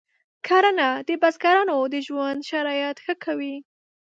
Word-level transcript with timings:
کرنه 0.47 0.89
د 1.07 1.09
بزګرانو 1.21 1.77
د 1.93 1.95
ژوند 2.07 2.39
شرایط 2.49 2.97
ښه 3.05 3.13
کوي. 3.25 3.55